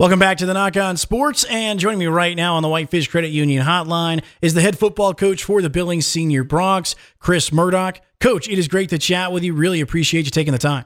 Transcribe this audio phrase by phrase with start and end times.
[0.00, 3.06] Welcome back to the Nach On Sports, and joining me right now on the Whitefish
[3.06, 8.00] Credit Union hotline is the head football coach for the Billings Senior Broncs, Chris Murdock.
[8.18, 9.54] Coach, it is great to chat with you.
[9.54, 10.84] Really appreciate you taking the time.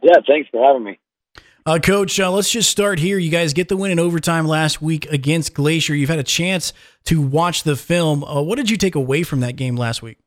[0.00, 1.00] Yeah, thanks for having me.
[1.66, 3.18] Uh, Coach, uh, let's just start here.
[3.18, 5.96] You guys get the win in overtime last week against Glacier.
[5.96, 6.72] You've had a chance
[7.06, 8.22] to watch the film.
[8.22, 10.18] Uh, what did you take away from that game last week?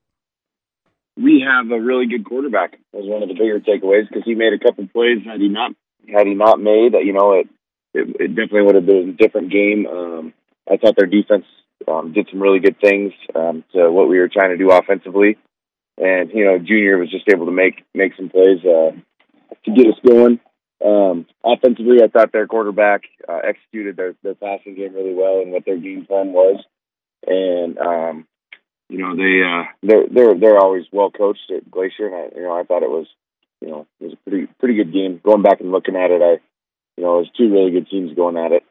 [1.15, 2.79] We have a really good quarterback.
[2.91, 5.71] Was one of the bigger takeaways because he made a couple plays had he not
[6.13, 6.91] had he not made.
[6.91, 7.47] You know, it
[7.93, 9.87] it, it definitely would have been a different game.
[9.87, 10.33] Um,
[10.69, 11.45] I thought their defense
[11.87, 15.37] um, did some really good things um, to what we were trying to do offensively,
[15.97, 18.91] and you know, Junior was just able to make make some plays uh,
[19.65, 20.39] to get us going.
[20.83, 25.51] Um, offensively, I thought their quarterback uh, executed their, their passing game really well and
[25.51, 26.63] what their game plan was,
[27.25, 28.27] and um,
[28.89, 32.43] you know they uh, they're they're they're always well coached at Glacier, and I you
[32.43, 33.07] know I thought it was
[33.61, 35.19] you know it was a pretty pretty good game.
[35.23, 36.39] Going back and looking at it, I
[36.97, 38.63] you know, it was two really good teams going at it.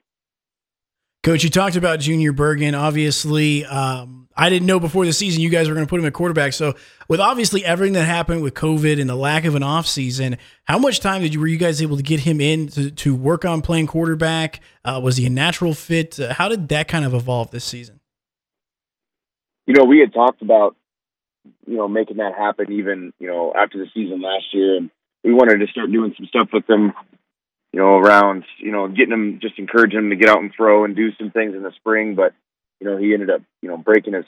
[1.23, 2.75] Coach, you talked about Junior Bergen.
[2.75, 6.07] Obviously, um, I didn't know before the season you guys were going to put him
[6.07, 6.53] at quarterback.
[6.53, 6.75] So,
[7.09, 10.79] with obviously everything that happened with COVID and the lack of an off season, how
[10.79, 13.45] much time did you were you guys able to get him in to, to work
[13.45, 14.61] on playing quarterback?
[14.85, 16.21] Uh, was he a natural fit?
[16.21, 17.99] Uh, how did that kind of evolve this season?
[19.67, 20.77] You know, we had talked about
[21.67, 24.91] you know making that happen even you know after the season last year, and
[25.25, 26.93] we wanted to start doing some stuff with him
[27.77, 30.87] you know, around, you know, getting him, just encouraging him to get out and throw
[30.87, 32.15] and do some things in the spring.
[32.15, 32.33] But,
[32.81, 34.25] you know, he ended up, you know, breaking his,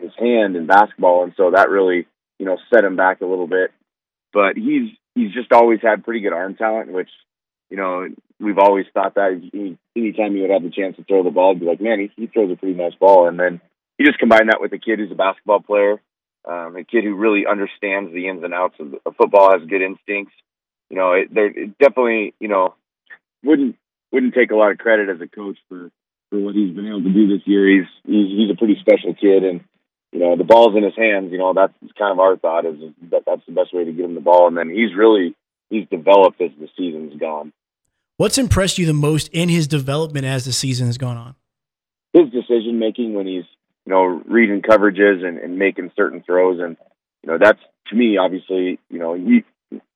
[0.00, 1.22] his hand in basketball.
[1.22, 2.08] And so that really,
[2.40, 3.70] you know, set him back a little bit.
[4.32, 7.10] But he's, he's just always had pretty good arm talent, which,
[7.70, 8.08] you know,
[8.40, 11.54] we've always thought that he, anytime he would have the chance to throw the ball,
[11.54, 13.28] be like, man, he, he throws a pretty nice ball.
[13.28, 13.60] And then
[14.00, 16.02] you just combine that with a kid who's a basketball player,
[16.44, 19.80] um, a kid who really understands the ins and outs of, of football, has good
[19.80, 20.34] instincts
[20.90, 22.74] you know, it, there it definitely, you know,
[23.42, 23.76] wouldn't
[24.12, 25.90] wouldn't take a lot of credit as a coach for
[26.30, 27.68] for what he's been able to do this year.
[27.68, 29.60] He's he's he's a pretty special kid, and
[30.12, 31.32] you know, the ball's in his hands.
[31.32, 32.76] You know, that's kind of our thought is
[33.10, 35.34] that that's the best way to get him the ball, and then he's really
[35.70, 37.52] he's developed as the season's gone.
[38.16, 41.34] What's impressed you the most in his development as the season has gone on?
[42.12, 43.44] His decision making when he's
[43.84, 46.76] you know reading coverages and, and making certain throws, and
[47.22, 49.44] you know that's to me obviously you know he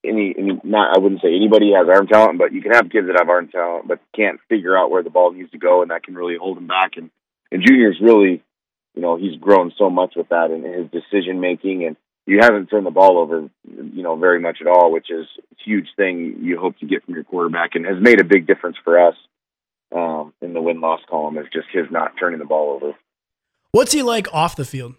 [0.08, 3.06] any, any not I wouldn't say anybody has arm talent, but you can have kids
[3.06, 5.90] that have arm talent but can't figure out where the ball needs to go, and
[5.90, 6.96] that can really hold them back.
[6.96, 7.10] And
[7.50, 8.42] and Junior's really,
[8.94, 12.66] you know, he's grown so much with that and his decision making, and you haven't
[12.66, 16.40] turned the ball over, you know, very much at all, which is a huge thing
[16.42, 19.14] you hope to get from your quarterback, and has made a big difference for us
[19.94, 21.38] um, in the win loss column.
[21.38, 22.94] Is just his not turning the ball over.
[23.72, 24.94] What's he like off the field?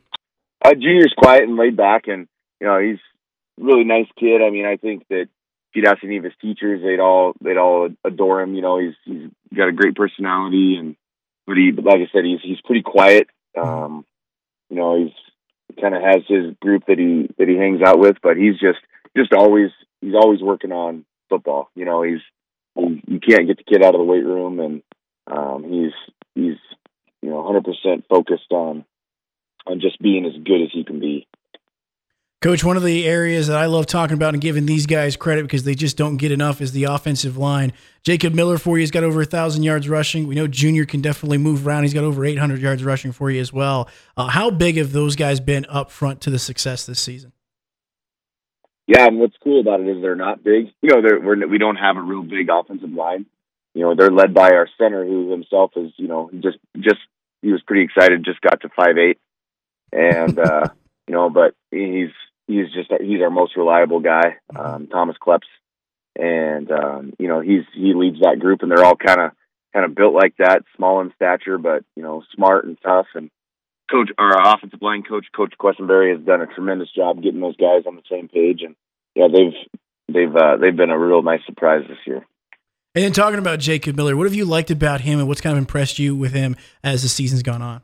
[0.63, 2.27] Uh, Junior's quiet and laid back, and
[2.59, 2.99] you know he's
[3.59, 4.41] really nice kid.
[4.41, 5.27] I mean, I think that
[5.69, 8.55] if you'd ask any of his teachers, they'd all they'd all adore him.
[8.55, 10.95] You know, he's he's got a great personality, and
[11.45, 13.27] but he, like I said, he's he's pretty quiet.
[13.59, 14.05] Um,
[14.69, 15.13] you know, he's
[15.79, 18.79] kind of has his group that he that he hangs out with, but he's just
[19.15, 19.69] just always
[20.01, 21.69] he's always working on football.
[21.75, 22.21] You know, he's
[22.75, 24.81] he, you can't get the kid out of the weight room, and
[25.27, 25.93] um, he's
[26.35, 26.57] he's
[27.21, 28.85] you know 100% focused on
[29.67, 31.27] on just being as good as he can be.
[32.41, 35.41] Coach, one of the areas that I love talking about and giving these guys credit
[35.41, 37.73] because they just don't get enough is the offensive line.
[38.01, 40.25] Jacob Miller for you has got over a thousand yards rushing.
[40.25, 41.83] We know Junior can definitely move around.
[41.83, 43.89] He's got over 800 yards rushing for you as well.
[44.15, 47.33] Uh, how big have those guys been up front to the success this season?
[48.87, 50.67] Yeah, and what's cool about it is they're not big.
[50.81, 53.25] You know, they're, we're, we don't have a real big offensive line.
[53.73, 56.99] You know, they're led by our center, who himself is, you know, just just
[57.41, 59.19] he was pretty excited, just got to five eight,
[59.91, 60.67] and uh,
[61.07, 62.09] you know, but he's
[62.49, 65.47] he's just he's our most reliable guy, um, Thomas Kleps,
[66.17, 69.31] and um, you know he's he leads that group, and they're all kind of
[69.73, 73.05] kind of built like that, small in stature, but you know smart and tough.
[73.13, 73.29] And
[73.89, 77.83] coach, our offensive line coach, Coach Questenberry, has done a tremendous job getting those guys
[77.87, 78.75] on the same page, and
[79.15, 82.25] yeah, they've they've uh, they've been a real nice surprise this year.
[82.95, 85.53] And then talking about Jacob Miller, what have you liked about him, and what's kind
[85.53, 87.81] of impressed you with him as the season's gone on?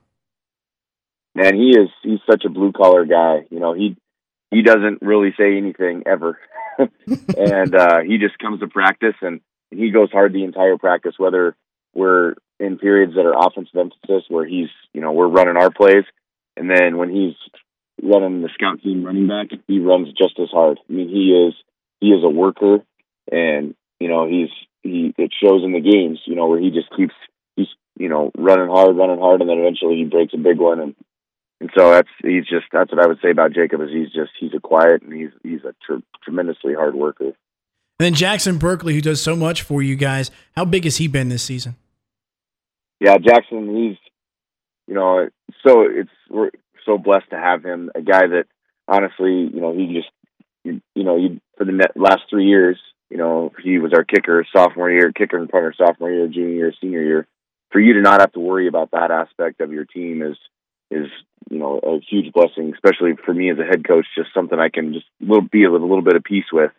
[1.36, 3.46] Man, he is he's such a blue collar guy.
[3.52, 3.98] You know, he
[4.56, 6.40] he doesn't really say anything ever,
[6.78, 11.56] and uh, he just comes to practice and he goes hard the entire practice, whether
[11.94, 16.06] we're in periods that are offensive emphasis where he's, you know, we're running our plays.
[16.56, 17.36] And then when he's
[18.02, 20.80] running the scout team running back, he runs just as hard.
[20.90, 21.54] I mean, he is,
[22.00, 22.78] he is a worker
[23.30, 24.50] and, you know, he's,
[24.84, 27.14] he, it shows in the games, you know, where he just keeps,
[27.58, 27.68] he's,
[27.98, 29.42] you know, running hard, running hard.
[29.42, 30.80] And then eventually he breaks a big one.
[30.80, 30.96] And,
[31.62, 34.32] and so that's, he's just, that's what I would say about Jacob is he's just,
[34.40, 37.26] he's a quiet and he's, he's a tr- tremendously hard worker.
[37.26, 37.34] And
[37.98, 41.30] then Jackson Berkeley, who does so much for you guys, how big has he been
[41.30, 41.76] this season?
[43.00, 43.98] Yeah, Jackson, he's
[44.88, 45.28] you know
[45.66, 46.52] so it's we're
[46.86, 48.46] so blessed to have him, a guy that
[48.88, 50.10] honestly, you know, he just
[50.64, 52.78] you, you know, he, for the net, last three years,
[53.10, 56.74] you know, he was our kicker sophomore year, kicker and punter sophomore year, junior year,
[56.82, 57.28] senior year.
[57.72, 60.38] For you to not have to worry about that aspect of your team is
[60.96, 61.08] is
[61.50, 64.06] you know a huge blessing, especially for me as a head coach.
[64.18, 66.72] Just something I can just little be with a little bit of peace with.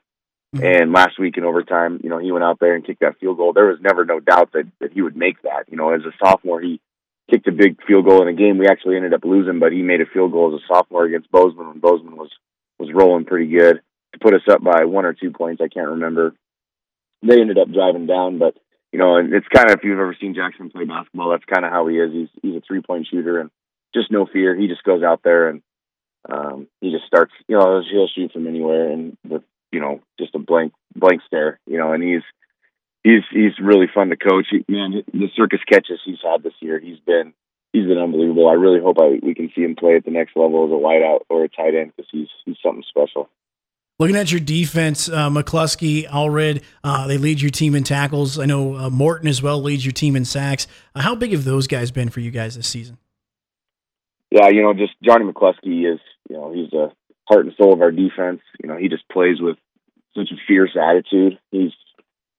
[0.54, 0.64] Mm-hmm.
[0.64, 3.36] And last week in overtime, you know, he went out there and kicked that field
[3.36, 3.52] goal.
[3.52, 5.64] There was never no doubt that, that he would make that.
[5.68, 6.80] You know, as a sophomore, he
[7.30, 9.82] kicked a big field goal in a game we actually ended up losing, but he
[9.82, 12.30] made a field goal as a sophomore against Bozeman when Bozeman was
[12.78, 13.80] was rolling pretty good
[14.12, 15.62] to put us up by one or two points.
[15.62, 16.34] I can't remember.
[17.22, 18.56] They ended up driving down, but
[18.92, 21.64] you know, and it's kind of if you've ever seen Jackson play basketball, that's kind
[21.64, 22.12] of how he is.
[22.12, 23.50] He's he's a three point shooter and
[23.94, 24.54] just no fear.
[24.54, 25.62] He just goes out there and
[26.28, 27.32] um, he just starts.
[27.48, 29.42] You know, he'll shoot from anywhere and with
[29.72, 31.58] you know just a blank blank stare.
[31.66, 32.22] You know, and he's
[33.04, 34.46] he's he's really fun to coach.
[34.50, 37.32] He, man, the circus catches he's had this year, he's been
[37.72, 38.48] he's been unbelievable.
[38.48, 40.82] I really hope I, we can see him play at the next level as a
[40.82, 43.28] wideout or a tight end because he's he's something special.
[43.98, 48.38] Looking at your defense, uh, McCluskey, Allred, uh, they lead your team in tackles.
[48.38, 50.66] I know uh, Morton as well leads your team in sacks.
[50.94, 52.98] Uh, how big have those guys been for you guys this season?
[54.30, 56.90] Yeah, you know, just Johnny McCluskey is, you know, he's the
[57.28, 58.40] heart and soul of our defense.
[58.62, 59.56] You know, he just plays with
[60.16, 61.38] such a fierce attitude.
[61.50, 61.72] He's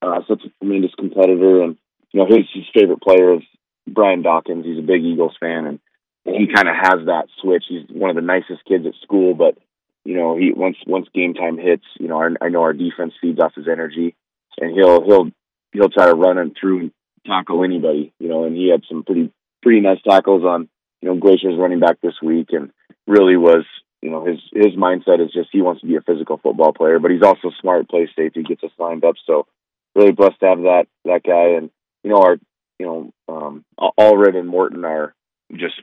[0.01, 1.78] uh, such a tremendous competitor, and
[2.12, 3.44] you know, his his favorite player is
[3.88, 4.66] Brian Dawkins.
[4.66, 5.80] He's a big Eagles fan, and,
[6.25, 7.63] he kind of has that switch.
[7.69, 9.57] He's one of the nicest kids at school, but
[10.04, 13.13] you know, he once once game time hits, you know, our, I know our defense
[13.22, 14.13] feeds off his energy,
[14.60, 15.31] and he'll he'll
[15.72, 16.92] he'll try to run and through and
[17.25, 18.44] tackle anybody, you know.
[18.44, 19.31] And he had some pretty
[19.62, 20.68] pretty nice tackles on
[21.02, 22.72] you know Glacier's running back this week, and
[23.06, 23.66] really was
[24.02, 27.00] you know his his mindset is just he wants to be a physical football player,
[27.00, 29.16] but he's also smart, plays safety, gets us lined up.
[29.26, 29.48] So
[29.96, 31.70] really blessed to have that that guy, and
[32.04, 32.38] you know our
[32.80, 35.14] you know um, Allred and Morton are
[35.52, 35.82] just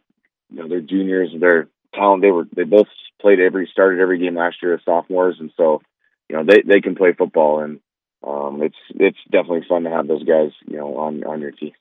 [0.50, 2.22] you know they're juniors, they're talent.
[2.22, 2.86] They were they both
[3.20, 5.82] played every started every game last year as sophomores, and so
[6.28, 7.80] you know they they can play football, and
[8.26, 11.72] um, it's it's definitely fun to have those guys you know on on your team.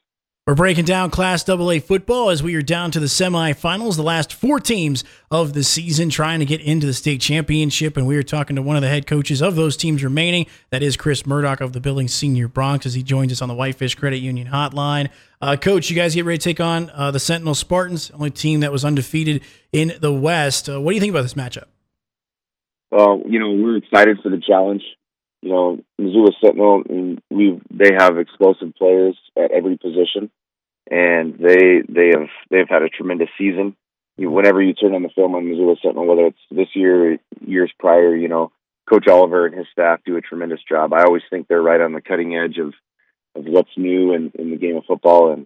[0.45, 4.33] We're breaking down Class AA football as we are down to the semifinals, the last
[4.33, 7.95] four teams of the season trying to get into the state championship.
[7.95, 10.47] And we are talking to one of the head coaches of those teams remaining.
[10.69, 13.55] That is Chris Murdock of the Billings Senior Broncs as he joins us on the
[13.55, 15.07] Whitefish Credit Union hotline.
[15.41, 18.59] Uh, Coach, you guys get ready to take on uh, the Sentinel Spartans, only team
[18.59, 20.67] that was undefeated in the West.
[20.67, 21.67] Uh, what do you think about this matchup?
[22.91, 24.83] Well, you know, we're excited for the challenge
[25.43, 26.83] you know, Missoula Sentinel,
[27.29, 30.31] we they have explosive players at every position,
[30.89, 33.75] and they they have they've had a tremendous season.
[34.15, 34.35] You, mm-hmm.
[34.35, 37.73] whenever you turn on the film on Missoula Sentinel, whether it's this year or years
[37.77, 38.53] prior, you know,
[38.89, 40.93] Coach Oliver and his staff do a tremendous job.
[40.93, 42.73] I always think they're right on the cutting edge of
[43.35, 45.45] of what's new in, in the game of football, and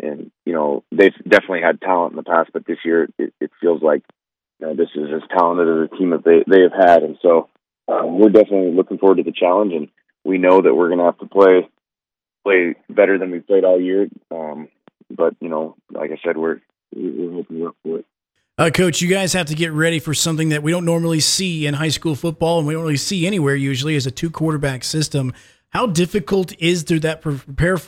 [0.00, 3.50] and you know they've definitely had talent in the past, but this year it, it
[3.60, 4.04] feels like
[4.60, 7.18] you know, this is as talented as a team that they they have had, and
[7.20, 7.48] so
[7.88, 9.88] um, we're definitely looking forward to the challenge, and
[10.24, 11.68] we know that we're going to have to play
[12.44, 14.08] play better than we've played all year.
[14.30, 14.68] Um,
[15.10, 16.60] but you know, like I said, we're
[16.94, 18.06] we're hoping we're up for it.
[18.58, 21.66] Uh, Coach, you guys have to get ready for something that we don't normally see
[21.66, 24.84] in high school football, and we don't really see anywhere usually, is a two quarterback
[24.84, 25.32] system.
[25.70, 27.78] How difficult is there that prepare?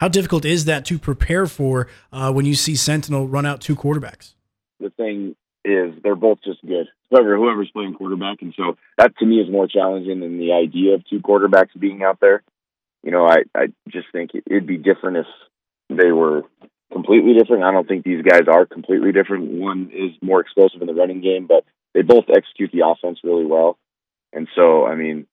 [0.00, 3.76] How difficult is that to prepare for uh, when you see Sentinel run out two
[3.76, 4.34] quarterbacks?
[4.80, 9.26] The thing is, they're both just good whoever whoever's playing quarterback, and so that to
[9.26, 12.42] me is more challenging than the idea of two quarterbacks being out there.
[13.02, 15.26] You know, I I just think it'd be different if
[15.90, 16.42] they were
[16.92, 17.64] completely different.
[17.64, 19.52] I don't think these guys are completely different.
[19.52, 23.44] One is more explosive in the running game, but they both execute the offense really
[23.46, 23.78] well.
[24.32, 25.26] And so, I mean,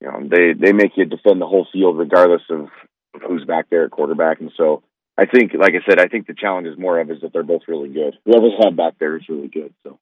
[0.00, 2.68] you know, they they make you defend the whole field regardless of,
[3.14, 4.40] of who's back there at quarterback.
[4.40, 4.82] And so,
[5.16, 7.44] I think, like I said, I think the challenge is more of is that they're
[7.44, 8.18] both really good.
[8.24, 9.72] Whoever's had back there is really good.
[9.84, 9.98] So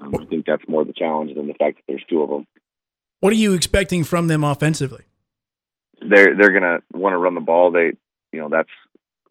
[0.00, 2.46] um, I think that's more the challenge than the fact that there's two of them.
[3.20, 5.04] What are you expecting from them offensively?
[6.00, 7.70] They're they're gonna want to run the ball.
[7.70, 7.92] They,
[8.32, 8.68] you know, that's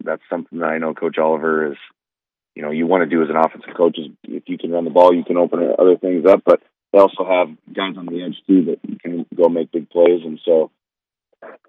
[0.02, 1.78] that's something that I know Coach Oliver is.
[2.54, 4.84] You know, you want to do as an offensive coach is if you can run
[4.84, 6.42] the ball, you can open other things up.
[6.44, 6.60] But
[6.92, 10.40] they also have guys on the edge too that can go make big plays, and
[10.44, 10.70] so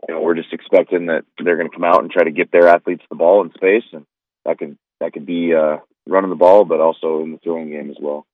[0.07, 2.51] you know, we're just expecting that they're going to come out and try to get
[2.51, 4.05] their athletes the ball in space, and
[4.45, 7.89] that could that could be uh, running the ball, but also in the throwing game
[7.89, 8.25] as well.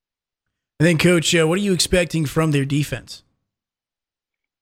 [0.80, 3.24] And then, coach, uh, what are you expecting from their defense?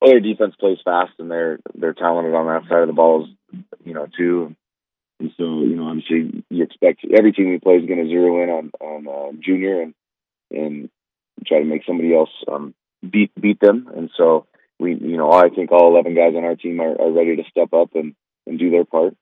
[0.01, 3.29] Well, their defense plays fast, and they're they're talented on that side of the balls,
[3.83, 4.55] you know, too.
[5.19, 8.41] And so, you know, obviously, you expect every team we play is going to zero
[8.43, 9.93] in on on uh, junior and
[10.51, 10.89] and
[11.45, 12.73] try to make somebody else um,
[13.07, 13.89] beat beat them.
[13.93, 14.45] And so,
[14.79, 17.43] we, you know, I think all eleven guys on our team are, are ready to
[17.49, 18.15] step up and
[18.47, 19.15] and do their part.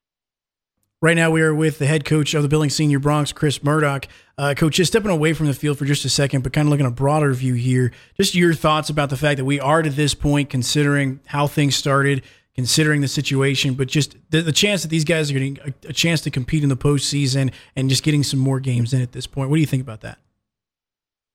[1.00, 4.08] Right now, we are with the head coach of the Billings Senior Broncs, Chris Murdock.
[4.36, 6.72] Uh, coach, just stepping away from the field for just a second, but kind of
[6.72, 7.92] looking at a broader view here.
[8.16, 11.76] Just your thoughts about the fact that we are to this point, considering how things
[11.76, 12.24] started,
[12.56, 15.94] considering the situation, but just the, the chance that these guys are getting a, a,
[15.94, 19.28] chance to compete in the postseason and just getting some more games in at this
[19.28, 19.52] point.
[19.52, 20.18] What do you think about that?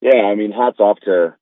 [0.00, 1.34] Yeah, I mean, hats off to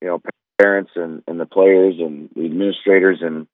[0.00, 0.22] you know
[0.60, 3.46] parents and, and the players and the administrators and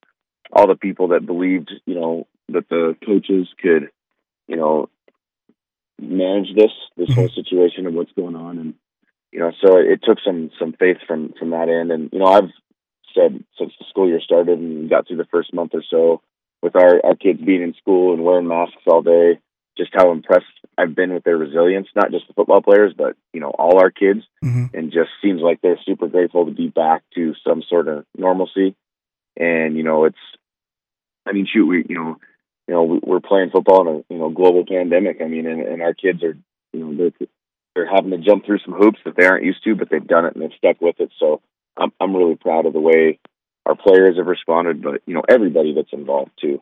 [0.52, 3.90] all the people that believed you know that the coaches could
[4.52, 4.88] you know,
[6.00, 7.40] manage this this whole mm-hmm.
[7.40, 8.75] situation and what's going on, and
[9.30, 12.26] you know, so it took some some faith from from that end, and you know,
[12.26, 12.50] I've
[13.14, 16.23] said since the school year started and got through the first month or so
[16.62, 19.38] with our our kids being in school and wearing masks all day,
[19.76, 23.40] just how impressed I've been with their resilience, not just the football players, but you
[23.40, 24.76] know, all our kids, mm-hmm.
[24.76, 28.74] and just seems like they're super grateful to be back to some sort of normalcy,
[29.36, 30.16] and you know, it's,
[31.26, 32.16] I mean, shoot, we you know
[32.68, 35.18] you know, we're playing football in a you know global pandemic.
[35.20, 36.36] I mean, and, and our kids are
[36.72, 37.28] you know they're
[37.74, 40.26] they're having to jump through some hoops that they aren't used to, but they've done
[40.26, 41.10] it and they've stuck with it.
[41.18, 41.40] So
[41.76, 43.18] I'm I'm really proud of the way
[43.66, 46.60] our players have responded, but you know everybody that's involved too.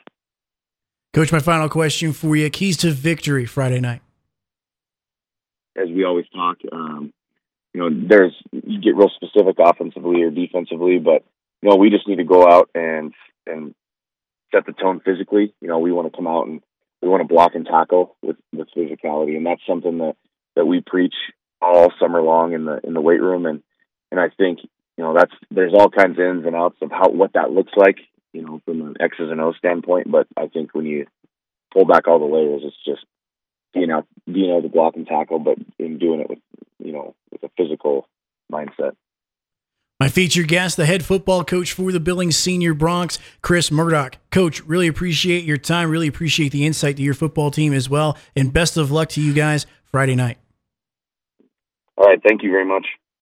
[1.13, 4.01] Coach, my final question for you: keys to victory Friday night.
[5.77, 7.13] As we always talk, um,
[7.75, 11.25] you know, there's you get real specific offensively or defensively, but
[11.63, 13.13] you know we just need to go out and
[13.47, 13.75] and
[14.53, 15.53] set the tone physically.
[15.61, 16.61] You know, we want to come out and
[17.03, 20.17] we want to block and tackle with with physicality, and that's something that
[20.55, 21.15] that we preach
[21.61, 23.47] all summer long in the in the weight room.
[23.47, 23.63] And
[24.13, 24.61] and I think
[24.97, 27.73] you know that's there's all kinds of ins and outs of how what that looks
[27.77, 27.97] like.
[28.33, 31.07] You know, from an X's and O standpoint, but I think when you
[31.73, 33.05] pull back all the layers, it's just
[33.75, 36.39] you know being able to block and tackle, but in doing it with
[36.79, 38.07] you know with a physical
[38.53, 38.93] mindset.
[40.01, 44.17] My featured guest, the head football coach for the Billings Senior Broncs, Chris Murdock.
[44.31, 45.91] Coach, really appreciate your time.
[45.91, 48.17] Really appreciate the insight to your football team as well.
[48.35, 50.39] And best of luck to you guys Friday night.
[51.99, 52.19] All right.
[52.27, 52.87] Thank you very much.